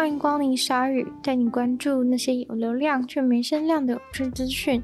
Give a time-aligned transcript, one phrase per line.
[0.00, 4.82] 欢迎光临鲨鱼，带你关注那些有流量却没声量的有趣资讯。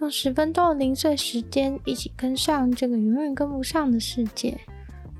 [0.00, 4.56] 用十分钟的零碎时间，一起跟上这个永远跟不上的世界。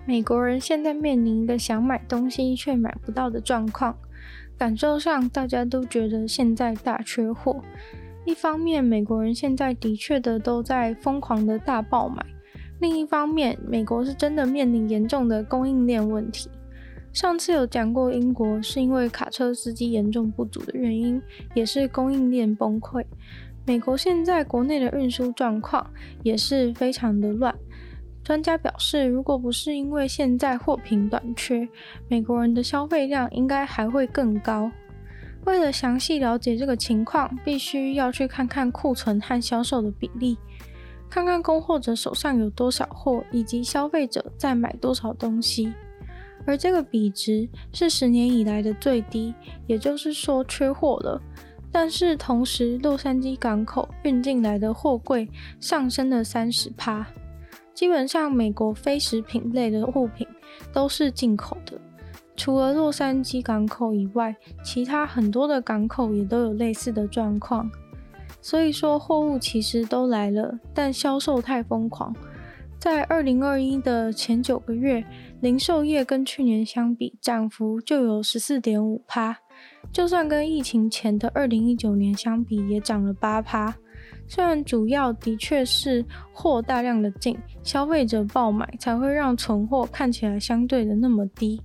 [0.06, 3.94] 美国人现在面临一个想买东西却买不到的状况，
[4.56, 7.62] 感受上大家都觉得现在大缺货。
[8.24, 12.24] 一方面，美国人现在的确的都在疯狂的大爆买；
[12.80, 16.48] 另一方面，美国是真的面临严重的供应链问题。
[17.16, 21.20] 上次有讲过，英国是因为卡车司机严重不足的原因，
[21.54, 23.02] 也是供应链崩溃。
[23.64, 25.90] 美国现在国内的运输状况
[26.22, 27.54] 也是非常的乱。
[28.22, 31.66] 专家表示，如果不是因为现在货品短缺，
[32.06, 34.70] 美国人的消费量应该还会更高。
[35.46, 40.36] 为了详细了解这个情况，必须要去看看库存和销售的比例，
[41.08, 45.72] 看看供货者手上有多少货，以及消费者在买多少东西。
[46.46, 49.34] 而这个比值是十年以来的最低，
[49.66, 51.20] 也就是说缺货了。
[51.72, 55.28] 但是同时，洛杉矶港口运进来的货柜
[55.60, 57.06] 上升了三十趴。
[57.74, 60.26] 基本上，美国非食品类的物品
[60.72, 61.78] 都是进口的，
[62.34, 67.70] 除了洛杉矶港口以外，其他很多的港口也都有类似的状况。
[68.40, 72.14] 所以说，货物其实都来了，但销售太疯狂。
[72.78, 75.04] 在二零二一的前九个月，
[75.40, 79.36] 零售业跟去年相比，涨幅就有十四点五趴。
[79.92, 83.74] 就算跟疫情前的二零一九年相比，也涨了八趴。
[84.28, 91.60] 虽然主要的确是货大量的进，消费者爆买才会让存货看起来相对的那么低，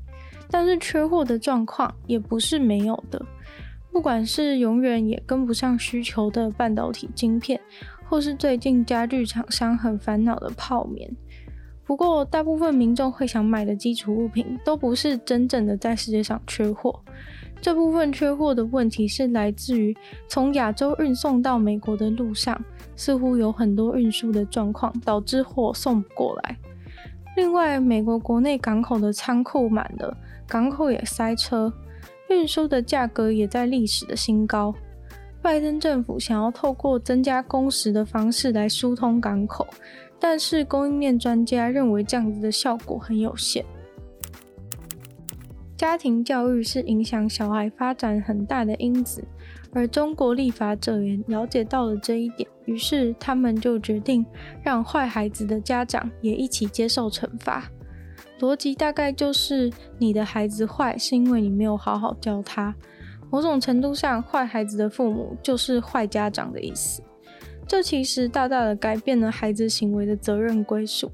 [0.50, 3.24] 但是缺货的状况也不是没有的。
[3.92, 7.60] 不管是永远也跟不上需求的半导体晶片，
[8.12, 11.10] 或是最近家具厂商很烦恼的泡棉。
[11.86, 17.00] 不过，大部分民众会想买的基础物品，都不是真正的在世界上缺货。
[17.62, 19.96] 这部分缺货的问题是来自于
[20.28, 22.62] 从亚洲运送到美国的路上，
[22.98, 26.58] 似乎有很多运输的状况，导致货送不过来。
[27.38, 31.72] 另外，美国国内港口的仓库满了，港口也塞车，
[32.30, 34.76] 运输的价格也在历史的新高。
[35.42, 39.68] 拜登政府想要透过增加工时的方式来疏通港口，
[40.20, 43.66] 但是供应链专家认为这样子的效果很有限。
[45.76, 49.24] 家庭教育是影响小孩发展很大的因子，
[49.74, 54.24] 而中国立法者也了解到了这一点，于是他们就决定
[54.62, 57.68] 让坏孩子的家长也一起接受惩罚。
[58.40, 62.76] 逻辑大概就是你的孩子坏是因为你没有好好教他，
[63.32, 67.02] 某种程度上，坏孩子的父母就是坏家长的意思。
[67.66, 71.10] 这其实大大的改变了孩子行为的责任归属。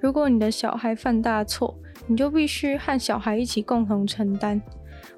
[0.00, 1.72] 如果你的小孩犯大错，
[2.08, 4.60] 你就必须和小孩一起共同承担，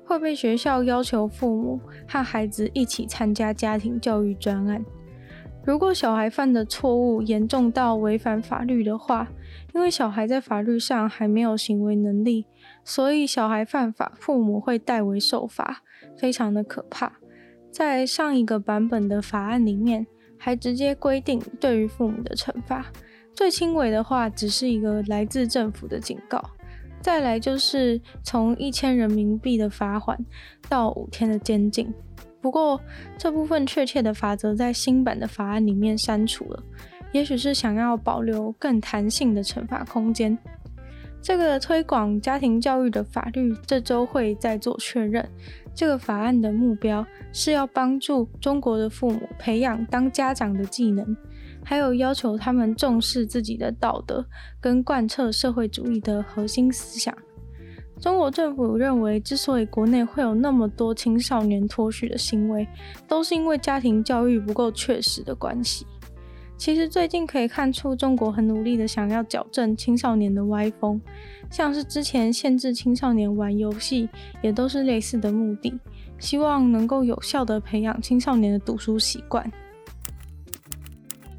[0.04, 4.84] 会被学校要求父母和孩子一起参加家庭教育专案。
[5.64, 9.28] 如果小孩犯的错误严重到违反法律的话，
[9.72, 12.46] 因为小孩在法律上还没有行为能力，
[12.84, 15.82] 所以小孩犯法，父母会代为受罚，
[16.18, 17.12] 非常的可怕。
[17.70, 20.06] 在上一个版本的法案里面，
[20.36, 22.86] 还直接规定对于父母的惩罚。
[23.32, 26.44] 最轻微的话，只是一个来自政府的警告，
[27.00, 30.18] 再来就是从一千人民币的罚款
[30.68, 31.90] 到五天的监禁。
[32.42, 32.78] 不过
[33.16, 36.62] 这部分确切的法则在新版的法案里面删除了，
[37.12, 40.36] 也许是想要保留更弹性的惩罚空间。
[41.22, 45.26] 这个推广家庭教育的法律这周会再做确认。
[45.72, 51.16] 这个法案的目标是要帮助中国的父母培养当家长的技能。
[51.64, 54.26] 还有要求他们重视自己的道德，
[54.60, 57.16] 跟贯彻社会主义的核心思想。
[58.02, 62.66] 中国政府认为，之所以国内会有那么多青少年脱序的行为，
[63.06, 65.86] 都是因为家庭教育不够确实的关系。
[66.56, 71.00] 其实最近可以看出，中国很努力的想要矫正青少年的歪风，
[71.48, 74.08] 像是之前限制青少年玩游戏，
[74.42, 75.72] 也都是类似的目的，
[76.18, 79.48] 希望能够有效的培养青少年的读书习惯。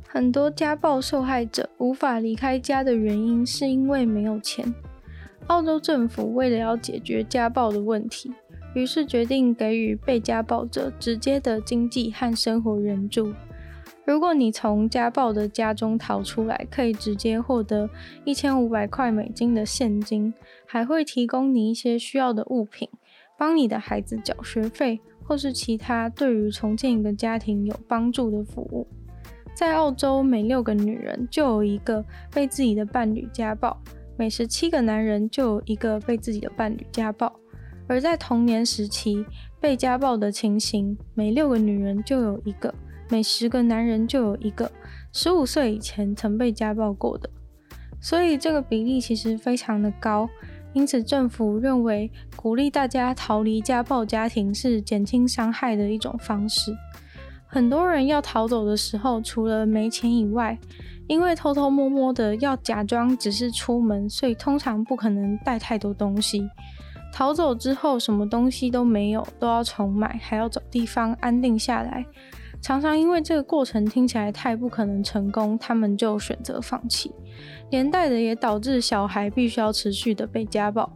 [0.08, 4.74] 很多家暴受害者无法离开家的原因是因为没有钱。
[5.48, 8.32] 澳洲政府为了要解决家暴的问题，
[8.74, 13.34] 于是决定给予被家暴者直接的经济和生活援助。
[14.06, 17.90] 如果你从家暴的家中逃出来，可以直接获得
[18.26, 20.34] 一千五百块美金的现金，
[20.66, 22.90] 还会提供你一些需要的物品，
[23.38, 28.88] 帮你的孩子缴学费，或是其他对于重建一个家庭有帮助的服务。
[29.54, 32.04] 在澳洲，每六个女人就有一个
[32.34, 33.78] 被自己的伴侣家暴；
[34.18, 37.34] 每十七个男人就有一个被自己的伴侣家暴。
[37.88, 39.26] 而在童年时期
[39.60, 42.74] 被家暴的情形，每六个女人就有一个，
[43.10, 44.72] 每十个男人就有一个，
[45.12, 47.30] 十五岁以前曾被家暴过的。
[48.00, 50.30] 所以这个比例其实非常的高。
[50.74, 56.76] 因此，政府认为鼓励大家逃离家暴家庭是减轻伤害的一种方式。
[57.54, 60.58] 很多人要逃走的时候，除了没钱以外，
[61.06, 66.50] 因为偷偷摸摸的要假装只是出门，所以通常不可能带太多东西。
[67.14, 72.04] 逃走之后，什么东西都没有，都要重买，还要找地方安定下来。
[72.60, 77.12] 常常因为这个过程听起来太不可能成功，他们就选择放弃，
[77.70, 80.92] 连带的也导致小孩必须要持续的被家暴。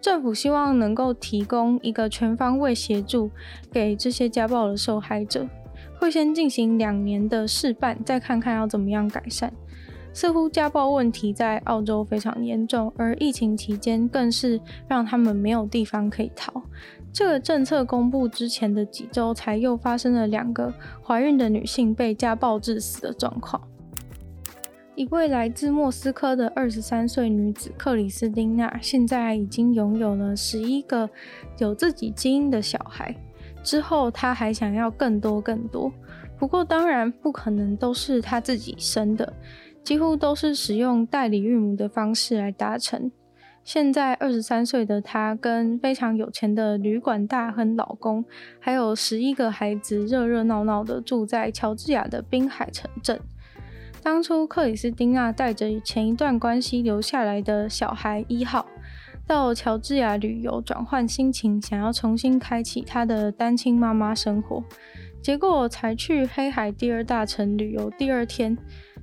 [0.00, 3.30] 政府希望能够提供一个全方位协助
[3.70, 5.46] 给这些家暴的受害者，
[5.98, 9.52] 会先进行两年的试办，再看看要怎么样改善。
[10.12, 16.62] 似乎家暴问题在澳洲非常严重，而疫情期间更是让他们没有地方可以逃。
[17.12, 23.60] 这个政策公布之前的几周，才又发生了两个怀孕的女性被家暴致死的状况。
[24.94, 31.10] 一位来自莫斯科的二十三岁女子克里斯汀娜，现在已经拥有了十一个
[31.58, 33.12] 有自己基因的小孩。
[33.64, 35.92] 之后，她还想要更多更多，
[36.38, 39.32] 不过当然不可能都是她自己生的。
[39.82, 43.10] 几乎都是使用代理孕母的方式来达成。
[43.64, 48.24] 现在二十三岁的她跟非常有钱的旅馆大亨老公，
[48.58, 53.20] 还有十一个孩子，热热闹闹的住在乔治亚的滨海城镇。
[54.02, 58.66] 当初克里斯汀娜带着前一段关系留下来的小孩一号，
[59.26, 64.62] 到乔治亚旅游转换心情，想要重新开启她的单亲妈妈生活。
[65.22, 68.56] 结果才去黑海第二大城旅游第二天，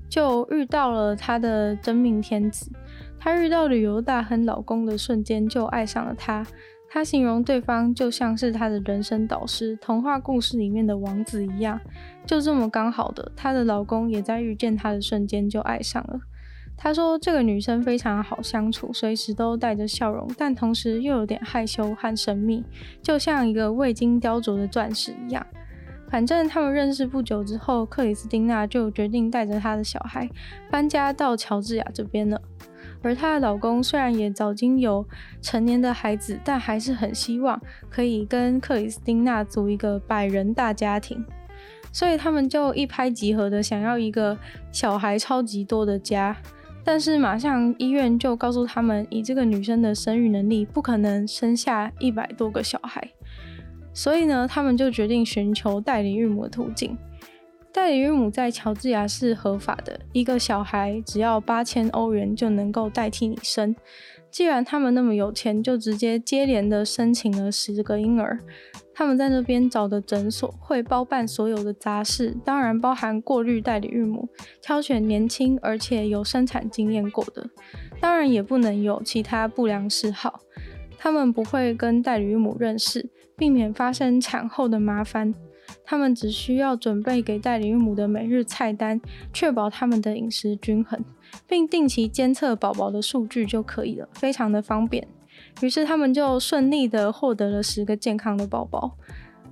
[0.08, 2.72] 就遇到了她的真命天子。
[3.20, 6.46] 她遇到旅游大亨老公的瞬间，就爱上了他。
[6.88, 11.80] 她形容对方就像是她的人生导师，童话故事里面的王子一样。
[12.26, 16.20] 就这么刚好的，她的老公也在遇见她的瞬间就爱上了。
[16.84, 22.66] 她说这个女生非常好相处，随时都带着笑容，但同时又有点害羞和神秘，
[23.04, 25.46] 就像一个未经雕琢的钻石一样。
[26.10, 30.28] 反正他们认识不久之后，克里斯汀娜就决定带着她的小孩
[30.72, 32.42] 搬家到乔治亚这边了。
[33.04, 35.06] 而她的老公虽然也早经有
[35.40, 37.62] 成年的孩子，但还是很希望
[37.92, 41.24] 可以跟克里斯汀娜组一个百人大家庭，
[41.94, 44.36] 所以他们就一拍即合的想要一个
[44.72, 46.36] 小孩超级多的家。
[46.84, 53.12] 但是马上医院就告诉他们，以这个女生的生育能力，不可能生下一百多个小孩。
[53.94, 56.98] 所以呢，他们就决定寻求代理孕母的途径。
[57.74, 63.76] 代理孕母在乔治亚是合法的，一个小孩只要八千欧元就能够代替你生。
[64.30, 68.40] 既然他们那么有钱，就直接接连的申请了十个婴儿。
[68.94, 74.30] 他们在那边找的诊所会包办所有的杂事，当然包含过滤代理孕母，
[74.62, 77.50] 挑选年轻而且有生产经验过的，
[78.00, 80.40] 当然也不能有其他不良嗜好。
[80.98, 83.10] 他们不会跟代理孕母认识。
[83.38, 85.34] 避免发生产后的麻烦，
[85.84, 89.02] 他们只需要准备给代理孕母的每日菜单，
[89.34, 91.04] 确保他们的饮食均衡，
[91.48, 95.08] 并定期监测宝宝的数据就可以了，非常的方便。
[95.62, 98.98] 于是他们就顺利的获得了十个健康的宝宝。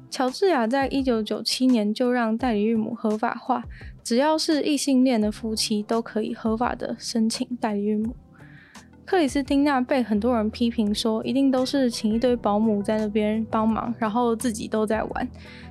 [0.09, 3.63] 乔治亚在一九九七年就让代理孕母合法化，
[4.03, 8.15] 只要是异性恋的夫妻都可以合法的申请代理孕母。
[9.05, 15.27] 克里斯汀娜被很多人批评说，一定都是请一堆保姆在那边帮忙，然后自己都在玩。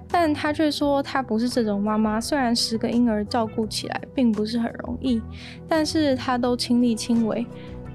[0.09, 2.21] 但她却说，她不是这种妈妈。
[2.21, 5.23] 虽然十个婴儿照顾起来并不是很容易，
[5.69, 7.47] 但是她都亲力亲为。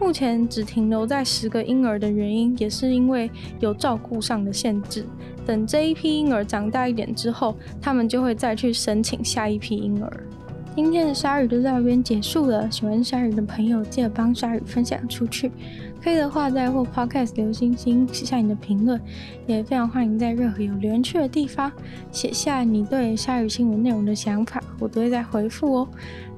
[0.04, 3.32] 目前只停留在十个婴儿的原因，也是因为
[3.62, 5.06] 有照顾上的限制。
[5.46, 10.12] 等这一批婴儿长大一点之后，他们就会再去申请下一批婴儿。
[10.76, 12.70] 今天的鲨鱼就到这边结束了。
[12.72, 15.52] 喜欢鲨鱼的朋友，记得帮鲨鱼分享出去。
[16.02, 19.00] 可以的话，在或 Podcast 留星星，写下你的评论。
[19.46, 21.72] 也非常欢迎在任何有留言区的地方
[22.12, 25.88] 写下你对鲨鱼新闻内容的想法，我都会再回复哦。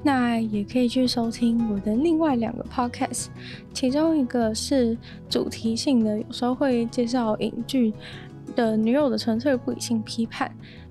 [0.02, 3.28] 那也可以去收听我的另外两个 Podcast，
[3.72, 4.98] 其中一个是
[5.30, 7.94] 主题性的，有时候会介绍影剧
[8.54, 10.46] 的《女友的纯粹不理性批判》。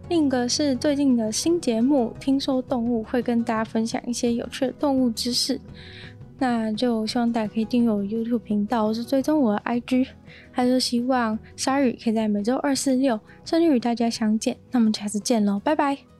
[0.08, 5.60] 另一个是最近的新节目，听说动物会跟大家分享一些有趣的动物知识，
[6.38, 10.08] 那就希望大家可以订阅我的 YouTube 频道，或是追踪我的 IG，
[10.52, 14.56] 还是希望鲨鱼可以在每周二、四、六顺利与大家相见。
[14.72, 16.15] 那我们下次见喽，拜拜。